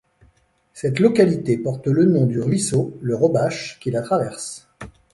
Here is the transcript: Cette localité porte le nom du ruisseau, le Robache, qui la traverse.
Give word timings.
Cette 0.73 0.97
localité 0.99 1.59
porte 1.59 1.85
le 1.85 2.05
nom 2.05 2.25
du 2.25 2.41
ruisseau, 2.41 2.97
le 3.01 3.15
Robache, 3.15 3.77
qui 3.79 3.91
la 3.91 4.01
traverse. 4.01 4.67